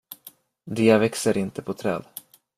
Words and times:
De 0.65 0.97
växer 0.97 1.37
inte 1.37 1.61
på 1.61 1.73
träd. 1.73 2.03